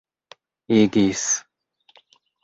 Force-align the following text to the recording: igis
igis 0.79 1.25